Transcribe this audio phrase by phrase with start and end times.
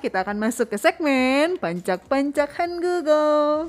[0.00, 3.68] Kita akan masuk ke segmen Pancak-Pancak Hangugo.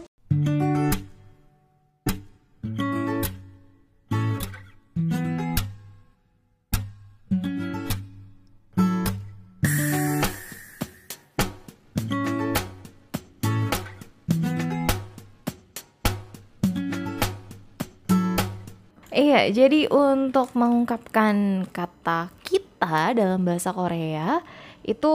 [19.12, 24.40] Iya, jadi untuk mengungkapkan kata kita dalam bahasa Korea
[24.82, 25.14] itu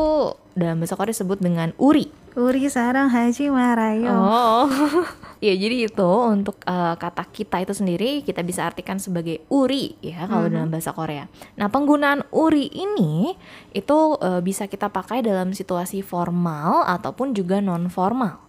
[0.57, 2.09] dalam bahasa Korea disebut dengan uri.
[2.37, 4.13] Uri sarang haji marayo.
[4.13, 4.69] Oh,
[5.47, 10.29] ya jadi itu untuk uh, kata kita itu sendiri kita bisa artikan sebagai uri ya
[10.29, 11.33] kalau dalam bahasa Korea.
[11.57, 13.33] Nah penggunaan uri ini
[13.73, 18.45] itu uh, bisa kita pakai dalam situasi formal ataupun juga non formal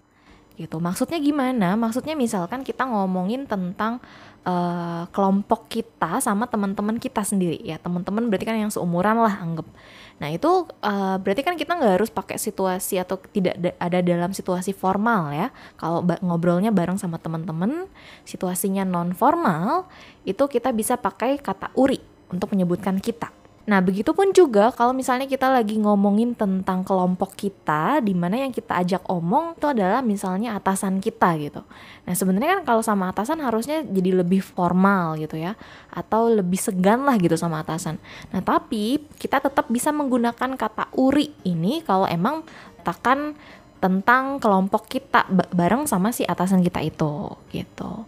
[0.59, 0.83] gitu.
[0.83, 1.79] Maksudnya gimana?
[1.79, 4.03] Maksudnya misalkan kita ngomongin tentang
[4.47, 9.67] uh, kelompok kita sama teman-teman kita sendiri ya teman-teman berarti kan yang seumuran lah anggap
[10.17, 14.73] nah itu uh, berarti kan kita nggak harus pakai situasi atau tidak ada dalam situasi
[14.73, 15.53] formal ya.
[15.77, 17.85] Kalau ngobrolnya bareng sama teman-teman
[18.25, 19.85] situasinya non formal
[20.25, 22.01] itu kita bisa pakai kata uri
[22.33, 23.29] untuk menyebutkan kita
[23.67, 28.79] Nah, begitupun juga kalau misalnya kita lagi ngomongin tentang kelompok kita, di mana yang kita
[28.79, 31.61] ajak omong itu adalah misalnya atasan kita gitu.
[32.07, 35.59] Nah, sebenarnya kan kalau sama atasan harusnya jadi lebih formal gitu ya,
[35.91, 37.99] atau lebih segan lah gitu sama atasan.
[38.31, 42.47] Nah, tapi kita tetap bisa menggunakan kata uri ini kalau emang
[42.87, 43.35] katakan
[43.83, 48.07] tentang kelompok kita bareng sama si atasan kita itu gitu.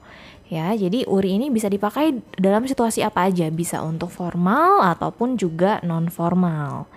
[0.49, 5.77] Ya, jadi uri ini bisa dipakai dalam situasi apa aja, bisa untuk formal ataupun juga
[5.85, 6.89] non formal.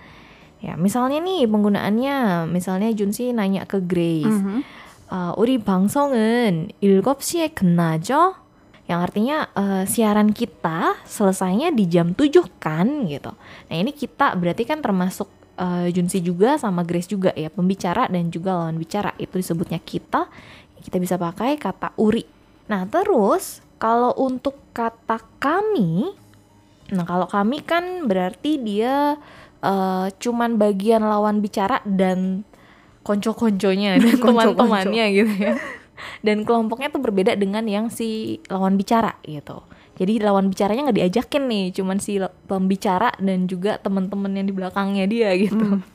[0.57, 4.59] Ya, misalnya nih penggunaannya, misalnya Junsi nanya ke Grace, mm -hmm.
[5.13, 8.41] uh, "Uri bangsongen ilgop sih kena jo
[8.83, 13.31] Yang artinya uh, siaran kita selesainya di jam tujuh kan gitu.
[13.71, 18.11] Nah, ini kita berarti kan termasuk eh, uh, Junsi juga sama Grace juga ya, pembicara
[18.11, 19.15] dan juga lawan bicara.
[19.15, 20.27] Itu disebutnya kita.
[20.83, 26.15] Kita bisa pakai kata uri Nah, terus kalau untuk kata kami,
[26.87, 29.19] nah kalau kami kan berarti dia
[29.59, 32.47] uh, cuman bagian lawan bicara dan
[33.03, 35.53] konco-konconya dan teman-temannya gitu ya.
[36.23, 39.63] Dan kelompoknya tuh berbeda dengan yang si lawan bicara gitu.
[39.93, 42.17] Jadi lawan bicaranya nggak diajakin nih, cuman si
[42.49, 45.77] pembicara dan juga teman-teman yang di belakangnya dia gitu.
[45.77, 45.85] Hmm.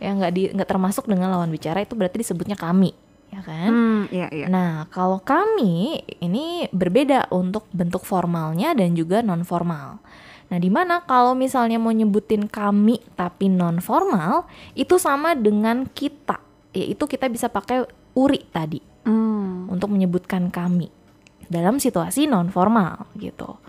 [0.00, 2.96] Ya nggak di nggak termasuk dengan lawan bicara itu berarti disebutnya kami
[3.32, 3.70] ya kan?
[3.72, 4.46] Hmm, iya, iya.
[4.52, 9.98] Nah, kalau kami ini berbeda untuk bentuk formalnya dan juga non formal.
[10.52, 14.44] Nah, di mana kalau misalnya mau nyebutin kami tapi non formal
[14.76, 16.36] itu sama dengan kita,
[16.76, 19.72] yaitu kita bisa pakai uri tadi hmm.
[19.72, 20.92] untuk menyebutkan kami
[21.48, 23.60] dalam situasi non formal gitu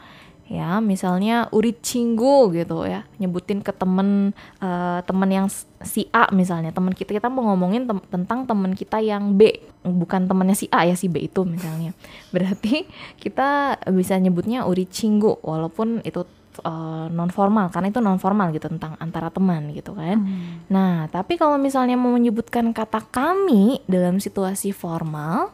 [0.54, 5.48] ya misalnya urit cinggu gitu ya nyebutin ke temen uh, temen yang
[5.82, 9.50] si A misalnya teman kita kita mau ngomongin tem tentang temen kita yang B
[9.82, 11.98] bukan temennya si A ya si B itu misalnya
[12.30, 12.86] berarti
[13.18, 16.22] kita bisa nyebutnya urit cinggu walaupun itu
[16.62, 20.22] uh, non formal karena itu non formal gitu tentang antara teman gitu kan.
[20.22, 20.62] Hmm.
[20.70, 25.50] Nah, tapi kalau misalnya mau menyebutkan kata kami dalam situasi formal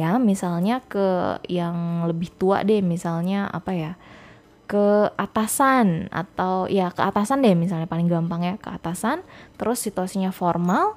[0.00, 3.92] ya, misalnya ke yang lebih tua deh, misalnya apa ya?
[4.70, 9.26] Ke atasan atau ya ke atasan deh misalnya paling gampang ya ke atasan.
[9.58, 10.94] Terus situasinya formal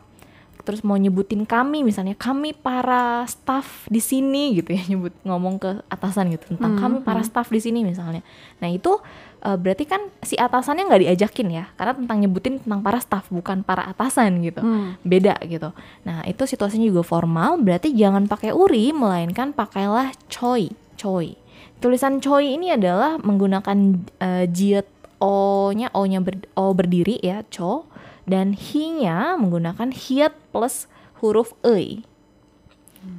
[0.63, 5.69] terus mau nyebutin kami misalnya kami para staff di sini gitu ya nyebut ngomong ke
[5.91, 7.29] atasan gitu tentang hmm, kami para hmm.
[7.29, 8.23] staff di sini misalnya.
[8.63, 8.95] Nah itu
[9.43, 13.65] uh, berarti kan si atasannya nggak diajakin ya karena tentang nyebutin tentang para staff bukan
[13.67, 14.63] para atasan gitu.
[14.63, 14.95] Hmm.
[15.03, 15.75] beda gitu.
[16.07, 21.42] Nah itu situasinya juga formal berarti jangan pakai uri melainkan pakailah choi choi
[21.83, 24.87] tulisan choi ini adalah menggunakan uh, jiet
[25.19, 27.83] o-nya o-nya ber, o berdiri ya cho
[28.23, 30.87] dan hi-nya menggunakan hiat plus
[31.19, 32.07] huruf e.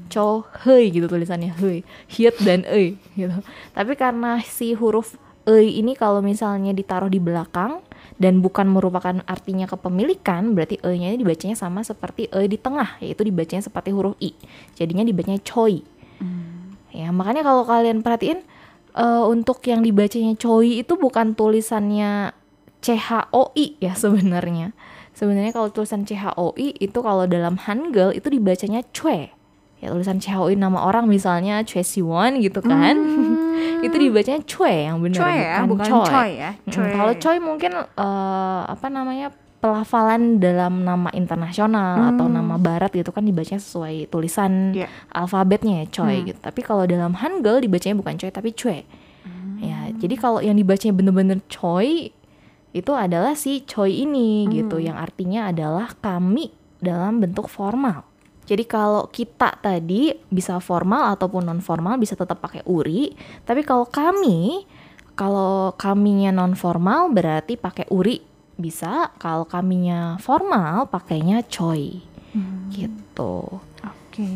[0.09, 3.37] Cho hei gitu tulisannya hei, hiat dan e gitu.
[3.77, 7.85] Tapi karena si huruf e ini kalau misalnya ditaruh di belakang
[8.17, 13.29] dan bukan merupakan artinya kepemilikan, berarti e-nya ini dibacanya sama seperti e di tengah, yaitu
[13.29, 14.33] dibacanya seperti huruf i.
[14.73, 15.85] Jadinya dibacanya choi.
[16.17, 16.73] Hmm.
[16.95, 18.47] Ya, makanya kalau kalian perhatiin
[18.95, 22.33] uh, untuk yang dibacanya Choi itu bukan tulisannya
[22.81, 24.73] CHOI ya sebenarnya.
[25.15, 29.31] Sebenarnya kalau tulisan CHOI itu kalau dalam Hangul itu dibacanya Chue.
[29.79, 32.97] Ya tulisan CHOI nama orang misalnya Chue Siwon gitu kan.
[32.97, 33.33] Hmm.
[33.85, 36.51] itu dibacanya Chue yang benar ya, bukan Choi, Choi ya.
[36.73, 36.89] Choi.
[36.89, 39.29] Hmm, kalau Choi mungkin uh, apa namanya
[39.65, 42.11] pelafalan dalam nama internasional hmm.
[42.13, 44.93] atau nama barat gitu kan dibacanya sesuai tulisan yeah.
[45.09, 46.25] alfabetnya ya coy hmm.
[46.29, 46.39] gitu.
[46.45, 48.85] Tapi kalau dalam Hangul dibacanya bukan coy tapi cue.
[49.25, 49.57] Hmm.
[49.65, 52.13] Ya, jadi kalau yang dibacanya bener-bener coy
[52.77, 54.53] itu adalah si coy ini hmm.
[54.53, 56.53] gitu yang artinya adalah kami
[56.85, 58.05] dalam bentuk formal.
[58.45, 63.17] Jadi kalau kita tadi bisa formal ataupun non formal bisa tetap pakai uri,
[63.49, 64.69] tapi kalau kami
[65.17, 72.03] kalau kaminya non formal berarti pakai uri bisa, kalau kaminya formal pakainya coy.
[72.71, 73.37] Gitu.
[73.83, 74.31] Oke.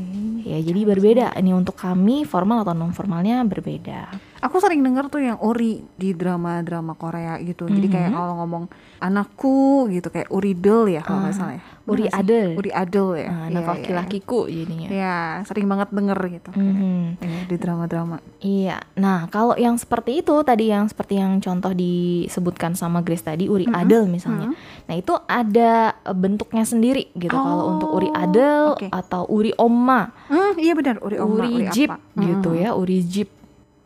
[0.46, 1.26] Ya, jadi berbeda.
[1.38, 4.10] Ini untuk kami formal atau non formalnya berbeda.
[4.38, 7.66] Aku sering denger tuh yang uri di drama-drama Korea gitu.
[7.66, 8.16] Jadi kayak Mhm.
[8.16, 8.64] kalau ngomong
[8.98, 9.58] anakku
[9.88, 11.62] gitu kayak Uridel ya kalau nggak Ah, salah ya.
[11.84, 12.48] Uri adel.
[12.54, 13.26] Uri adel ya.
[13.26, 14.88] Nah, Iya, anak iya, laki-lakiku jadinya.
[14.88, 16.50] Iya, sering banget denger gitu.
[16.52, 17.00] Mhm.
[17.18, 18.16] Iya, di drama-drama.
[18.38, 18.76] Iya.
[18.94, 23.64] Nah, kalau yang seperti itu tadi yang seperti yang contoh disebutkan sama Grace tadi uri
[23.64, 23.74] Mhm.
[23.74, 24.52] adel misalnya.
[24.52, 24.56] Mhm.
[24.84, 27.32] Nah, itu ada eh, bentuknya sendiri gitu.
[27.32, 28.86] Kalau untuk uri Oh, adel oke.
[28.88, 31.98] atau uri oma, Hmm, iya benar, Uri Oma, uri, Uri jip apa?
[32.14, 32.60] gitu Hmm.
[32.60, 33.28] ya, uri jip.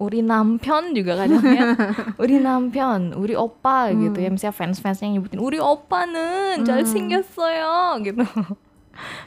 [0.02, 1.78] 우리 남편 juga kadangnya
[2.18, 6.66] 우리 남편 우리 오빠 gitu ya misalnya fans-fansnya nyebutin 우리 오빠는 음.
[6.66, 8.26] 잘생겼어요 gitu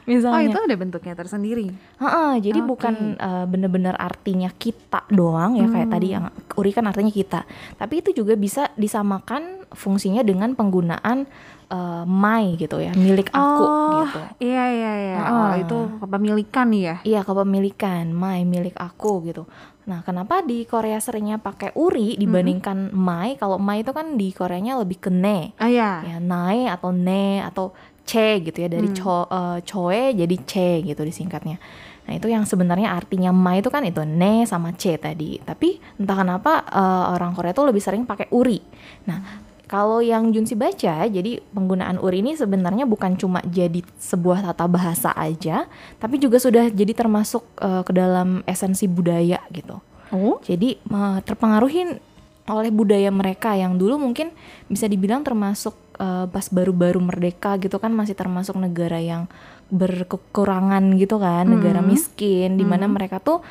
[0.05, 0.53] Oh, Misalnya.
[0.53, 1.73] itu ada bentuknya tersendiri.
[1.97, 2.69] Heeh, jadi Oke.
[2.69, 5.95] bukan eh, bener-bener artinya kita doang ya kayak Hmm.
[5.97, 7.41] tadi yang uri kan artinya kita.
[7.73, 11.25] Tapi itu juga bisa disamakan fungsinya dengan penggunaan
[11.65, 14.21] eh, my gitu ya, milik aku Oh, gitu.
[14.45, 15.17] Iya, iya, iya.
[15.17, 15.33] Ah.
[15.33, 17.01] Oh, itu kepemilikan ya.
[17.01, 19.49] Iya, kepemilikan my milik aku gitu.
[19.85, 23.37] Nah, kenapa di Korea seringnya pakai uri dibandingkan my?
[23.37, 25.53] Kalau my itu kan di Koreanya lebih ke ne.
[25.57, 26.05] Ah, iya.
[26.05, 27.73] Ya, nae atau ne atau
[28.05, 28.97] ce gitu ya dari Hmm.
[28.97, 31.57] co eh, coe jadi ce gitu disingkatnya.
[32.05, 35.41] Nah itu yang sebenarnya artinya ma itu kan itu ne sama ce tadi.
[35.41, 38.61] Tapi entah kenapa eh, orang Korea tuh lebih sering pakai uri.
[39.09, 44.69] Nah kalau yang Junsi baca, jadi penggunaan uri ini sebenarnya bukan cuma jadi sebuah tata
[44.69, 45.65] bahasa aja,
[45.97, 49.81] tapi juga sudah jadi termasuk eh, ke dalam esensi budaya gitu.
[50.13, 51.97] Oh, Jadi eh, terpengaruhi
[52.45, 54.29] oleh budaya mereka yang dulu mungkin
[54.69, 59.27] bisa dibilang termasuk eh, pas baru-baru merdeka gitu kan masih termasuk negara yang
[59.73, 61.89] berkekurangan gitu kan, negara Hmm.
[61.89, 63.41] miskin di mana mereka tuh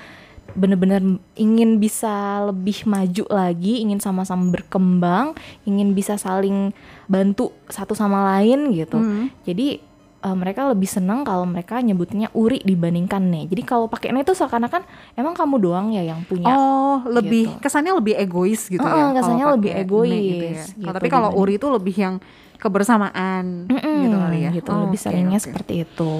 [0.55, 5.35] bener-bener ingin bisa lebih maju lagi, ingin sama-sama berkembang,
[5.67, 6.71] ingin bisa saling
[7.11, 9.01] bantu satu sama lain gitu.
[9.01, 9.35] Hmm.
[9.43, 9.83] Jadi
[10.25, 13.45] eh, mereka lebih senang kalau mereka nyebutnya uri dibandingkan ne.
[13.45, 14.83] Jadi kalau pakai ne itu seakan-akan
[15.15, 16.49] emang kamu doang ya yang punya.
[16.51, 17.61] Oh, lebih Gitu.
[17.61, 19.15] kesannya lebih egois gitu Heeh, ya.
[19.15, 20.65] kesannya lebih egois gitu ya.
[20.65, 22.15] gitu Tapi kalau Uri itu lebih yang
[22.59, 24.51] kebersamaan Mm-mm, gitu kali ya.
[24.51, 25.47] gitu, Oh, lebih oke, seringnya oke.
[25.47, 26.13] seperti itu.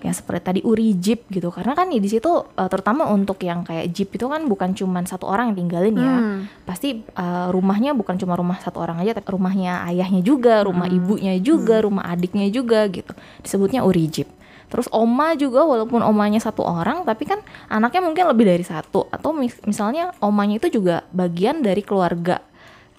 [0.00, 1.48] Ya seperti tadi uri jeep gitu.
[1.48, 5.24] Karena kan di situ eh, terutama untuk yang kayak jeep itu kan bukan cuman satu
[5.24, 6.14] orang yang tinggalin ya.
[6.16, 6.38] Hmm.
[6.64, 11.36] Pasti eh, rumahnya bukan cuma rumah satu orang aja, tapi rumahnya ayahnya juga, rumah ibunya
[11.36, 13.12] juga, rumah adiknya juga gitu.
[13.40, 14.28] Disebutnya uri jeep.
[14.70, 19.34] Terus oma juga walaupun omanya satu orang tapi kan anaknya mungkin lebih dari satu atau
[19.34, 21.82] mis- misalnya omanya itu juga bagian dari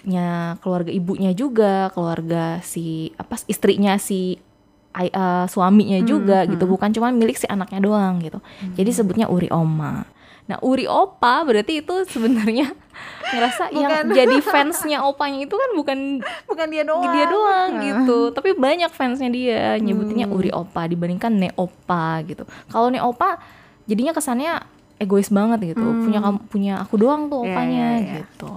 [0.01, 4.41] keluarganya keluarga ibunya juga, keluarga si apa istrinya si
[4.93, 5.11] eh,
[5.47, 8.41] suaminya juga gitu, bukan cuma milik si anaknya doang gitu.
[8.73, 10.03] Jadi sebutnya uri oma.
[10.41, 12.73] Nah, uri opa berarti itu sebenarnya
[13.31, 14.05] ngerasa yang Bukan.
[14.19, 15.99] jadi fansnya opanya itu kan bukan
[16.43, 17.07] Bukan dia doang.
[17.07, 17.83] dia doang Nah.
[17.85, 20.35] gitu tapi banyak fansnya dia nyebutinnya Hmm.
[20.35, 23.39] uri opa dibandingkan ne opa gitu kalau ne opa
[23.85, 24.59] jadinya kesannya
[25.01, 27.49] egois banget gitu punya kamu punya aku doang tuh Hmm.
[27.49, 28.13] Iya, opanya iya, iya.
[28.21, 28.51] gitu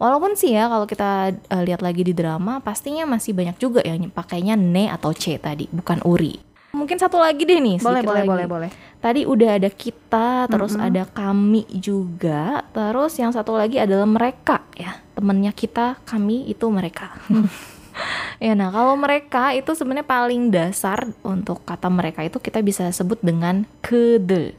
[0.00, 4.08] walaupun sih ya kalau kita eh, lihat lagi di drama pastinya masih banyak juga yang
[4.08, 8.30] pakainya ne atau c tadi bukan uri mungkin satu lagi deh nih Boleh, boleh, lagi.
[8.30, 8.70] boleh, boleh.
[9.00, 15.00] Tadi udah ada kita, terus ada kami juga, terus yang satu lagi adalah mereka ya.
[15.16, 17.16] Temennya kita, kami itu mereka.
[18.44, 23.18] ya nah, kalau mereka itu sebenarnya paling dasar untuk kata mereka itu kita bisa sebut
[23.24, 24.54] dengan kedel.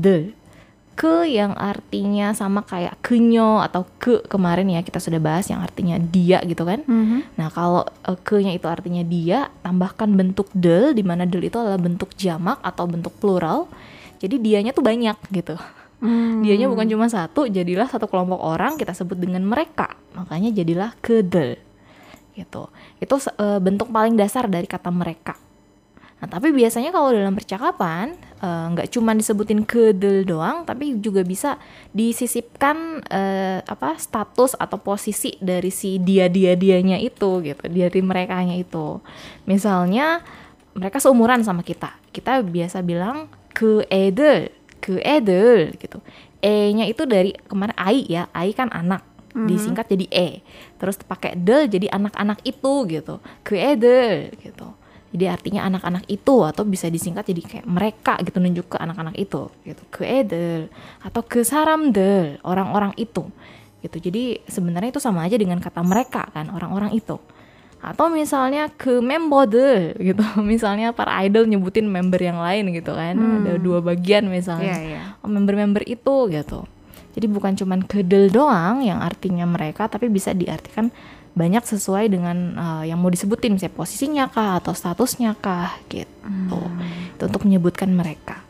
[0.00, 0.32] Kedel.
[0.96, 6.00] Ke yang artinya sama kayak kenyo atau ke kemarin ya kita sudah bahas yang artinya
[6.00, 6.80] dia gitu kan.
[6.84, 7.36] Mhm.
[7.36, 11.80] Nah, kalau eh, ke-nya itu artinya dia, tambahkan bentuk del di mana del itu adalah
[11.80, 13.68] bentuk jamak atau bentuk plural.
[14.20, 15.56] Jadi dianya tuh banyak gitu.
[16.00, 16.40] Hmm.
[16.40, 19.96] Dianya bukan cuma satu, jadilah satu kelompok orang kita sebut dengan mereka.
[20.16, 21.56] Makanya jadilah kedel.
[22.36, 22.68] Gitu.
[23.00, 25.36] Itu eh, bentuk paling dasar dari kata mereka.
[26.20, 31.60] Nah, tapi biasanya kalau dalam percakapan eh, nggak cuma disebutin kedel doang, tapi juga bisa
[31.94, 38.56] disisipkan eh, apa status atau posisi dari si dia dia dianya itu gitu, dari merekanya
[38.56, 38.98] itu.
[39.46, 40.24] Misalnya
[40.74, 44.50] mereka seumuran sama kita, kita biasa bilang ke edel,
[44.82, 46.00] ke edel gitu.
[46.40, 50.28] E-nya itu dari kemarin ai ya, ai kan anak disingkat jadi e.
[50.80, 53.20] Terus pakai del jadi anak-anak itu gitu.
[53.44, 54.79] Ke edel gitu
[55.10, 59.50] jadi artinya anak-anak itu atau bisa disingkat jadi kayak mereka gitu nunjuk ke anak-anak itu
[59.66, 59.82] gitu.
[59.90, 60.70] Ke edel
[61.02, 63.26] atau ke saramdel orang-orang itu
[63.82, 63.96] gitu.
[63.98, 67.18] Jadi sebenarnya itu sama aja dengan kata mereka kan orang-orang itu.
[67.82, 70.20] Atau misalnya ke member gitu.
[70.44, 73.16] Misalnya para idol nyebutin member yang lain gitu kan.
[73.16, 73.40] Hmm.
[73.40, 74.76] ada dua bagian misalnya.
[74.76, 75.02] Iya, iya.
[75.24, 76.68] Oh, member-member itu gitu.
[77.16, 80.92] Jadi bukan cuman kedel doang yang artinya mereka tapi bisa diartikan
[81.30, 87.16] banyak sesuai dengan eh, yang mau disebutin misalnya posisinya kah atau statusnya kah gitu Hmm.
[87.16, 88.44] itu untuk menyebutkan mereka